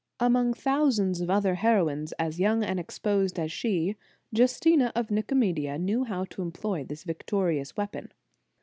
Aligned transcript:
]Among 0.29 0.55
thousands 0.55 1.21
of 1.21 1.29
other 1.29 1.53
heroines, 1.53 2.11
as 2.13 2.39
young 2.39 2.63
and 2.63 2.79
exposed 2.79 3.37
as 3.37 3.51
she, 3.51 3.97
Justina 4.35 4.91
of 4.95 5.11
Nico 5.11 5.35
media 5.35 5.77
knew 5.77 6.05
how 6.05 6.25
to 6.31 6.41
employ 6.41 6.83
this 6.83 7.03
victorious 7.03 7.77
weapon. 7.77 8.11